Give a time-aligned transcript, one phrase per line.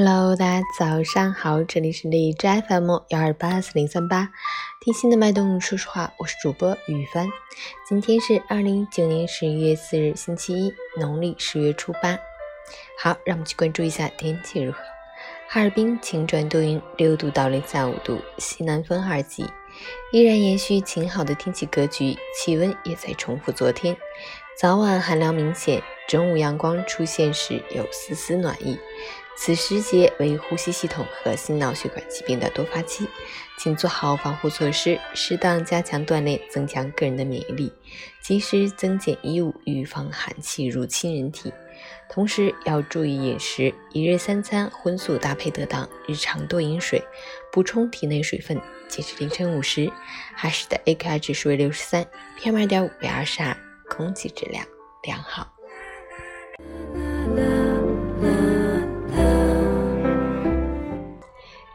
[0.00, 4.30] Hello，大家早上好，这里是荔枝 FM 幺二八四零三八，
[4.80, 7.26] 听心的脉动，说实话，我是主播雨帆。
[7.84, 12.16] 今天是二零一九年十一月四日，星期一，农历十月初八。
[13.02, 14.78] 好，让我们去关注一下天气如何。
[15.48, 19.44] 哈尔滨晴转多云，六度到零下五度，西南风二级，
[20.12, 23.96] 依然延续晴好的天气格局，气温也在重复昨天，
[24.56, 28.78] 早晚寒凉明显，中午阳光出现时有丝丝暖意。
[29.36, 33.06] 此时节为呼吸系统和心脑血管疾病的多发期，
[33.56, 37.72] 请做好防护措施，适当加强锻炼，增强个人的免疫力，
[38.20, 41.52] 及时增减衣物，预防寒气入侵人体。
[42.08, 47.00] 同时要注意饮食，一日三餐荤素搭配得当，日常多饮水，
[47.52, 48.60] 补充体内水分。
[48.88, 49.92] 截至凌晨五时，
[50.34, 52.04] 哈市的 AQI 指数为六十三
[52.40, 53.56] ，PM 二点五为二十二，
[53.88, 54.66] 空气质量
[55.04, 55.57] 良好。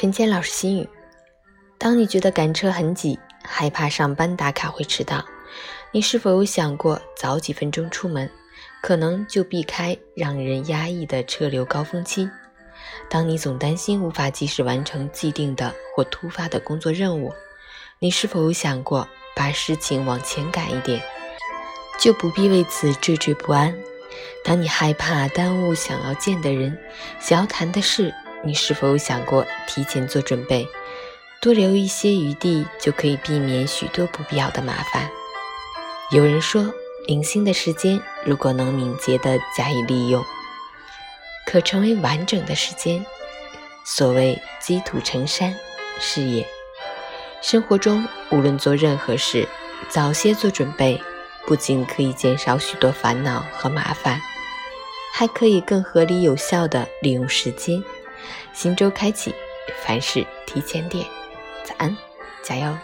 [0.00, 0.88] 陈谦老师心语：
[1.76, 5.24] 当你觉得赶车很挤，害怕上班打卡会迟到，
[5.90, 8.30] 你是否有想过早几分钟出门，
[8.80, 12.30] 可能就避开让人压抑的车流高峰期？
[13.10, 17.34] 当你总担心无法及时完成既定的或突发的工作任务，
[17.98, 21.02] 你是否有想过把事情往前赶一点，
[21.98, 23.74] 就不必为此惴惴不安？
[24.44, 26.78] 当你害怕耽误想要见的人、
[27.18, 28.14] 想要谈的事？
[28.44, 30.66] 你是否有想过提前做准备，
[31.40, 35.10] 多留一些余地，就可以避免许多不必要的麻烦？
[36.10, 36.72] 有人说，
[37.06, 40.24] 零星的时间如果能敏捷地加以利用，
[41.46, 43.04] 可成为完整的时间。
[43.84, 45.54] 所谓积土成山，
[45.98, 46.46] 是也。
[47.40, 49.48] 生活中无论做任何事，
[49.88, 51.00] 早些做准备，
[51.46, 54.20] 不仅可以减少许多烦恼和麻烦，
[55.12, 57.82] 还可以更合理有效地利用时间。
[58.52, 59.34] 新周开启，
[59.84, 61.04] 凡事提前点。
[61.64, 61.96] 早安，
[62.42, 62.76] 加油！